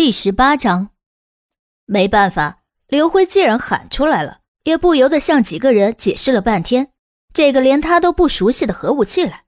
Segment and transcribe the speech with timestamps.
[0.00, 0.88] 第十八章，
[1.84, 6.88] 没办法，刘辉既然喊出来了，也不由得向几个人解释了半天
[7.34, 9.44] 这个连他都不熟悉的核武器来。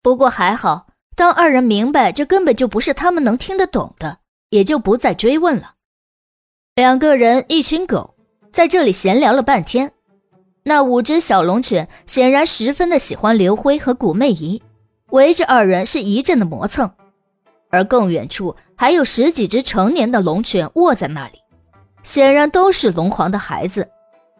[0.00, 5.74] 不过还好，当二人明白这根本就不是他们能听得懂的，也就不再追问了。
[6.74, 8.14] 两个人一群狗
[8.50, 9.92] 在这里闲聊了半天，
[10.62, 14.62] 那五只小龙犬显然十分的喜欢刘辉和古媚姨，
[15.10, 16.90] 围着二人是一阵的磨蹭。
[17.70, 21.42] 而更远处还有十几只成年的龙犬卧在那里，
[22.02, 23.88] 显然都是龙皇的孩子，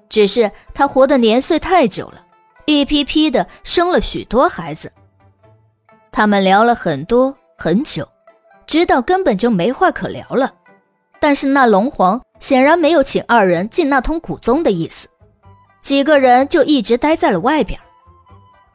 [0.08, 2.24] 只是他活的年岁太久了，
[2.66, 4.92] 一批批的生了许多孩子。
[6.10, 8.08] 他们聊了很多很久，
[8.66, 10.54] 直到根本就没话可聊了。
[11.20, 15.08] 但是那龙皇显然没有请二人进那通古宗的意思，
[15.82, 17.78] 几个人就一直待在了外边。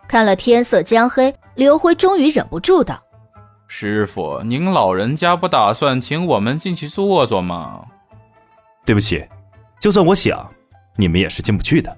[0.07, 3.01] 看了天色将黑，刘辉终于忍不住道。
[3.75, 7.83] 师傅，您老人家不打算请我们进去坐坐吗？
[8.85, 9.27] 对不起，
[9.79, 10.47] 就算我想，
[10.95, 11.97] 你们也是进不去的，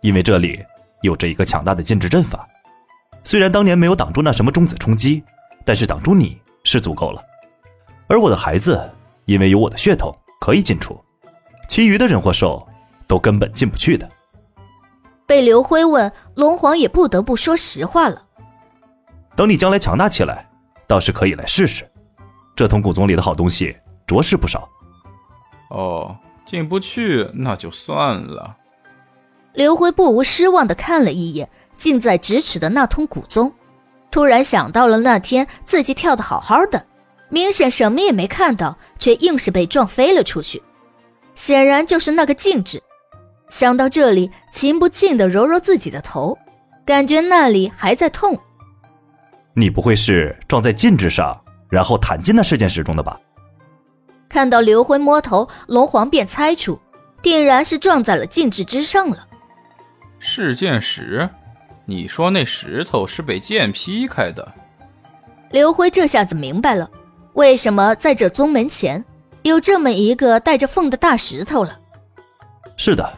[0.00, 0.60] 因为这里
[1.02, 2.48] 有着一个强大的禁制阵法。
[3.22, 5.22] 虽然当年没有挡住那什么中子冲击，
[5.64, 7.22] 但是挡住你是足够了。
[8.08, 8.82] 而我的孩子，
[9.24, 11.00] 因为有我的血统，可以进出，
[11.68, 12.66] 其余的人或兽
[13.06, 14.10] 都根本进不去的。
[15.26, 18.20] 被刘辉问，龙皇也不得不说实话了。
[19.36, 20.50] 等你将来强大起来。
[20.86, 21.88] 倒是可以来试试，
[22.54, 24.68] 这通古宗里的好东西着实不少。
[25.70, 28.56] 哦，进不去那就算了。
[29.54, 33.52] 刘辉不无失望的看了一眼近在咫尺的那通古宗，
[34.10, 36.84] 突然想到了那天自己跳的好好的，
[37.28, 40.62] 明显什么也没看到，却硬是被撞飞了出去，
[41.34, 42.82] 显然就是那个禁止。
[43.48, 46.36] 想到这里，情不禁的揉揉自己的头，
[46.84, 48.38] 感觉那里还在痛。
[49.56, 53.18] 你不会是撞在禁制上，然后弹进那事件石中的吧？
[54.28, 56.80] 看到刘辉摸头，龙皇便猜出，
[57.22, 59.28] 定然是撞在了禁制之上了。
[60.18, 61.28] 事件石？
[61.86, 64.52] 你说那石头是被剑劈开的？
[65.50, 66.90] 刘辉这下子明白了，
[67.34, 69.04] 为什么在这宗门前
[69.42, 71.78] 有这么一个带着缝的大石头了。
[72.76, 73.08] 是的，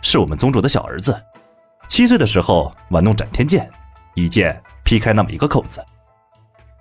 [0.00, 1.14] 是我们宗主的小儿子，
[1.88, 3.70] 七岁的时候玩弄斩天剑，
[4.14, 4.58] 一剑。
[4.84, 5.84] 劈开那么一个口子，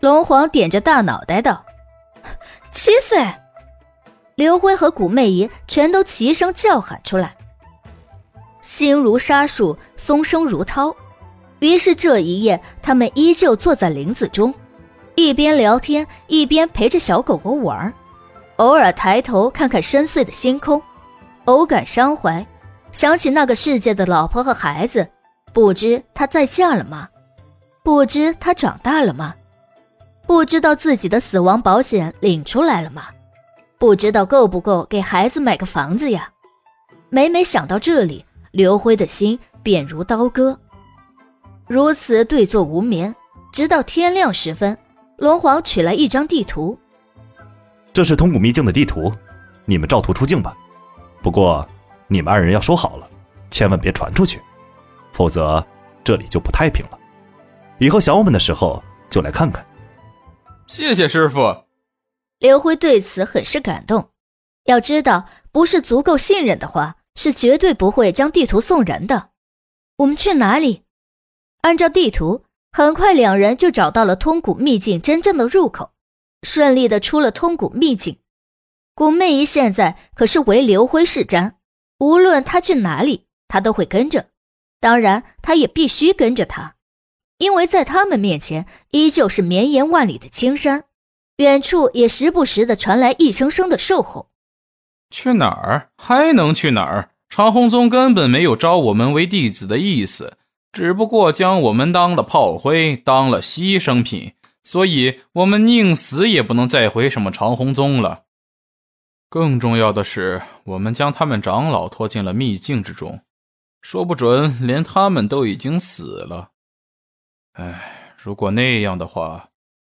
[0.02, 1.66] 龙皇点着大脑袋道
[2.72, 3.26] ：“七岁。”
[4.36, 7.36] 刘辉和古媚姨全都齐声叫喊出来。
[8.62, 10.96] 心如沙树，松声如涛。
[11.60, 14.54] 于是这一夜，他们依旧坐在林子中，
[15.16, 17.94] 一边聊天，一边陪着小狗狗玩，
[18.58, 20.82] 偶尔抬头看看深邃的星空，
[21.46, 22.46] 偶感伤怀，
[22.92, 25.08] 想起那个世界的老婆和孩子，
[25.54, 27.08] 不知她再嫁了吗？
[27.84, 29.36] 不知他长大了吗？
[30.26, 33.08] 不知道自己的死亡保险领出来了吗？
[33.78, 36.30] 不知道够不够给孩子买个房子呀？
[37.10, 40.58] 每每想到这里，刘辉的心便如刀割。
[41.68, 43.14] 如此对坐无眠，
[43.52, 44.78] 直到天亮时分，
[45.18, 46.80] 龙皇取来一张地图。
[47.92, 49.12] 这是通古秘境的地图，
[49.66, 50.56] 你们照图出境吧。
[51.22, 51.68] 不过，
[52.08, 53.10] 你们二人要说好了，
[53.52, 54.40] 千万别传出去，
[55.12, 55.62] 否则
[56.02, 56.98] 这里就不太平了。
[57.80, 59.66] 以后想我们的时候就来看看。
[60.68, 61.66] 谢谢师傅。
[62.40, 64.10] 刘辉对此很是感动。
[64.66, 69.32] 要知道，不是足够信任的话，是绝对不会将地图送人的。
[69.98, 70.84] 我们去哪里？
[71.62, 75.92] 按照地图，很快两人就找到了通古秘境真正的入口，
[76.44, 78.20] 顺利的出了通古秘境。
[78.96, 81.54] 古媚姨现在可是唯刘辉是瞻，
[82.00, 84.30] 无论他去哪里，他都会跟着。
[84.80, 86.76] 当然，他也必须跟着他。
[87.38, 90.86] 因为在他们面前，依旧是绵延万里的青山，
[91.38, 94.30] 远处也时不时的传来一声声的兽吼。
[95.10, 95.90] 去哪儿？
[95.98, 97.12] 还能去哪儿？
[97.30, 100.38] 长虹宗根本没有招我们为弟子的意思，
[100.72, 104.34] 只不过将我们当了炮灰，当了牺牲品，
[104.64, 108.26] 所以我们宁死也不能再回什么长虹宗了。
[109.30, 113.22] 更重要的是，我们将他们长老拖进了秘境之中，
[113.82, 116.52] 说不准连他们都已经死了。
[117.54, 119.50] 哎，如果那样的话，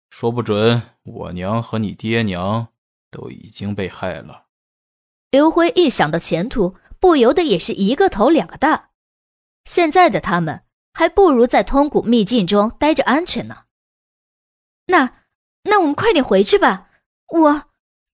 [0.09, 2.67] 说不准我娘和你爹娘
[3.09, 4.45] 都已经被害了。
[5.31, 8.91] 刘辉一想到前途，不由得也是一个头两个大。
[9.65, 10.63] 现在的他们
[10.93, 13.65] 还不如在通古秘境中待着安全呢。
[14.85, 15.25] 那，
[15.63, 16.89] 那我们快点回去吧。
[17.27, 17.63] 我，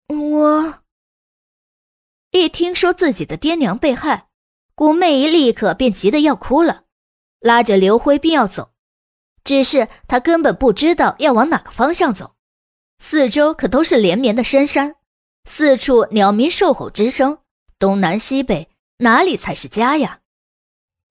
[0.08, 0.82] 我……
[2.30, 4.28] 一听说自己的爹娘被害，
[4.74, 6.84] 古媚姨立刻便急得要哭了，
[7.40, 8.71] 拉着刘辉便要走。
[9.44, 12.34] 只是他根本不知道要往哪个方向走，
[12.98, 14.94] 四周可都是连绵的深山，
[15.48, 17.38] 四处鸟鸣兽吼之声，
[17.78, 18.68] 东南西北
[18.98, 20.20] 哪里才是家呀？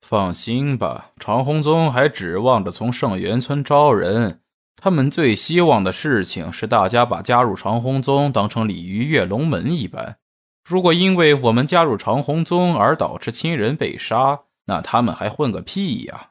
[0.01, 4.39] 放心吧，长虹宗还指望着从圣元村招人。
[4.81, 10.17] 他们最希望的事情是大家把加入长虹宗当成鲤鱼跃龙门一般。
[10.63, 16.30] 如果因为我们加入长虹宗而导致亲人被杀，那他们还混个屁呀！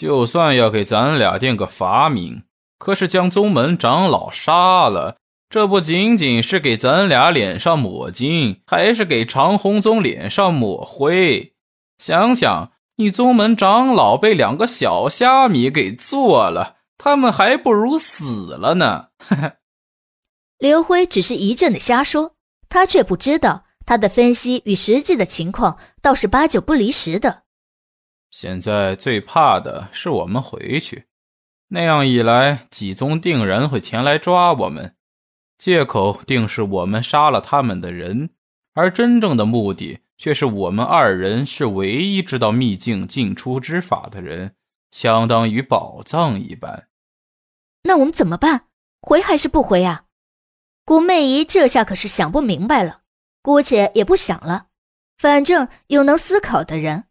[0.00, 2.44] 就算要给咱俩定个罚名，
[2.78, 5.18] 可是将宗门长老杀了，
[5.50, 11.52] 这不仅仅是给咱俩脸上抹金，还是给长虹宗脸上抹灰。
[11.98, 16.76] 想想，你宗门长老被两个小虾米给做了。
[16.96, 19.08] 他们还不如死了呢！
[20.56, 22.36] 刘辉只是一阵的瞎说，
[22.70, 27.42] 他却不知道他的分析与实际的情况倒是八九不离十的。
[28.30, 31.06] 现在最怕的是我们回去，
[31.68, 34.94] 那样一来，几宗定然会前来抓我们，
[35.58, 38.30] 借口定是我们杀了他们的人，
[38.74, 44.54] 而真正的目的却是我们二人是唯一知道秘境进出之法的人，
[44.90, 46.86] 相当于宝藏一般。
[47.82, 48.66] 那我们怎么办？
[49.02, 50.04] 回还是不回啊？
[50.84, 53.00] 古媚姨这下可是想不明白了，
[53.42, 54.66] 姑且也不想了，
[55.16, 57.04] 反正有能思考的人，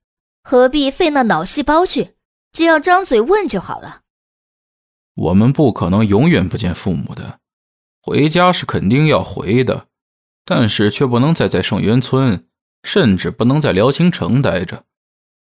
[0.50, 2.16] 何必费那脑细胞去？
[2.52, 4.02] 只要张嘴问就好了。
[5.14, 7.38] 我们不可能永远不见父母的，
[8.02, 9.90] 回家是肯定要回的，
[10.44, 12.48] 但是却不能再在圣元村，
[12.82, 14.86] 甚至不能在辽清城待着。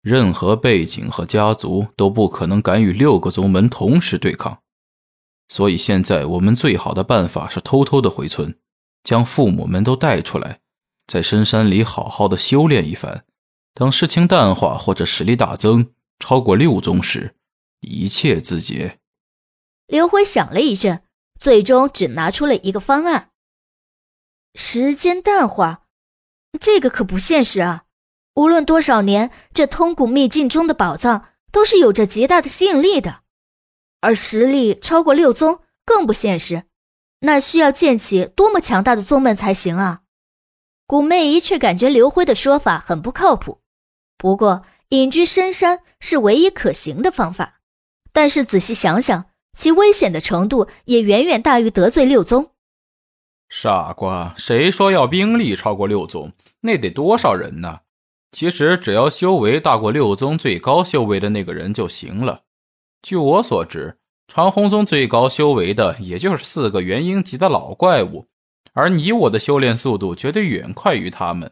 [0.04, 4.60] 任何背景和家族都不可能敢与六个宗门同时对抗。
[5.48, 8.56] 所以现在我们最好的办法是偷偷的回村，
[9.04, 10.60] 将父母们都带出来，
[11.08, 13.26] 在深山里好好的修炼一番。
[13.76, 17.36] 等事情淡化或者实力大增，超过六宗时，
[17.82, 19.00] 一切自结。
[19.88, 21.04] 刘辉想了一阵，
[21.40, 23.32] 最终只拿出了一个方案：
[24.54, 25.88] 时间淡化，
[26.60, 27.86] 这个可不现实啊！
[28.36, 33.22] 无论多少年，这通古秘境中的宝藏都是有着极大的吸引力的。
[34.02, 36.66] 而实力超过六宗更不现实，
[37.22, 40.02] 那需要建起多么强大的宗门才行啊！
[40.86, 43.63] 古媚姨却感觉刘辉的说法很不靠谱。
[44.24, 47.60] 不过隐居深山是唯一可行的方法，
[48.14, 52.52] 但是仔细想想，其危险的程度也远远大于得罪六宗。
[53.50, 56.32] 傻瓜，谁说要兵力超过六宗？
[56.62, 57.82] 那得多少人呢？
[58.32, 62.44] 其实只要修为大过六宗最高修为的那个人就行了。
[63.02, 63.98] 据我所知，
[64.30, 68.28] 长虹宗最高修为的也就是四个元婴级的老怪物，
[68.72, 71.52] 而你我的修炼速度绝对远快于他们。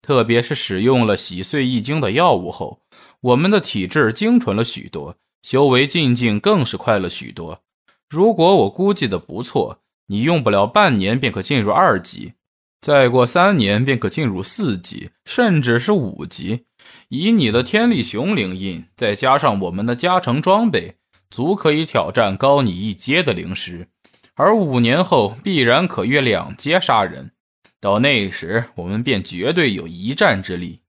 [0.00, 2.80] 特别是使用了洗碎易经的药物后，
[3.20, 7.62] 我们的体质精纯了许多，修为进境更是快了许多。
[8.08, 12.32] 如果我估计的不错，你用不了半年便可进入二级，
[12.80, 16.64] 再过三年便可进入四级，甚至是五级。
[17.08, 20.94] 以你的天力雄灵印，再加上我们的加成装备，
[21.28, 23.88] 足可以挑战高你一阶的灵师。
[24.36, 27.32] 而五年后必然可越两阶杀人，
[27.80, 30.80] 到那时我们便绝对有一战之力。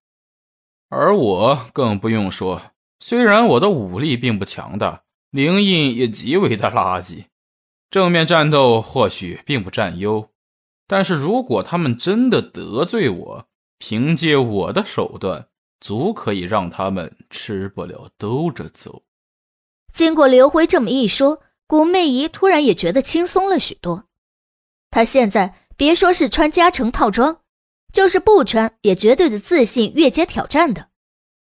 [0.90, 2.62] 而我更不用说，
[3.00, 7.26] 虽然我的武力并不强大，灵印也极为的垃圾，
[7.92, 10.30] 正面战斗或许并不占优，
[10.88, 15.48] 但是如果他们真的得罪我，凭借我的手段。
[15.82, 19.04] 足可以让他们吃不了兜着走。
[19.94, 24.04] 经过刘辉这么一说，古媚姨突然也觉得轻松了许多。
[24.92, 27.40] 她现在别说是穿加成套装，
[27.94, 30.90] 就是不穿也绝对的自信越阶挑战的。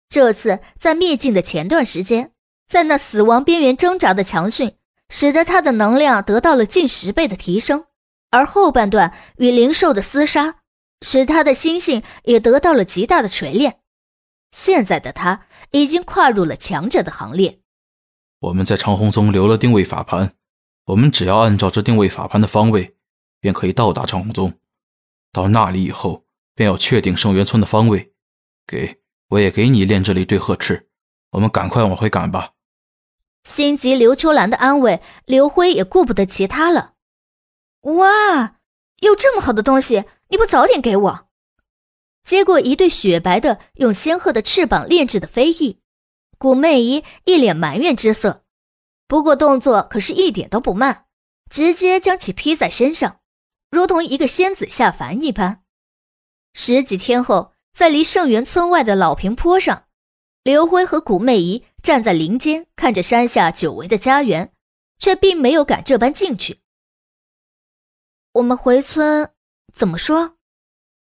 [0.09, 2.31] 这次在灭境的前段时间，
[2.69, 4.77] 在那死亡边缘挣扎的强训，
[5.09, 7.87] 使得他的能量得到了近十倍的提升，
[8.31, 10.59] 而后半段与灵兽的厮杀，
[11.03, 13.81] 使他的心性也得到了极大的锤炼。
[14.53, 17.59] 现在的他已经跨入了强者的行列。
[18.39, 20.35] 我们在长虹宗留了定位法盘，
[20.85, 22.95] 我们只要按照这定位法盘的方位，
[23.41, 24.55] 便可以到达长虹宗。
[25.33, 28.13] 到那里以后，便要确定圣元村的方位。
[28.67, 30.89] 给，我也给你炼制了一对鹤翅。
[31.31, 32.53] 我们赶快往回赶吧。
[33.45, 36.95] 心急刘秋兰的安慰，刘辉也顾不得其他了。
[37.83, 38.57] 哇，
[38.99, 41.29] 有这么好的东西，你不早点给我？
[42.23, 45.81] 接过一对雪白的、用仙鹤的翅膀炼制的飞翼，
[46.37, 48.45] 古媚姨一脸埋怨之色，
[49.09, 51.07] 不过动作可是一点都不慢，
[51.49, 53.20] 直接将其披在身上，
[53.71, 55.63] 如同一个仙子下凡一般。
[56.53, 59.87] 十几天后，在离圣元村外的老平坡上，
[60.43, 64.53] 刘辉和古媚姨站在林间，看着山下久违的家园，
[64.99, 66.61] 却并没有敢这般进去。
[68.33, 69.33] 我们回村
[69.73, 70.37] 怎么说？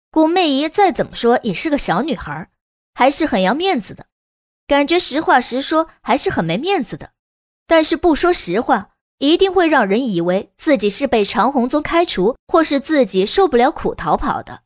[0.10, 2.50] 古媚姨再怎么说也是个小女孩，
[2.94, 4.08] 还是很要面子的。
[4.66, 7.14] 感觉实话实说还是很没面子的。
[7.68, 14.62] 但是不说实话，一定会让人以为自己是被长虹宗开除，或是自己受不了苦逃跑的。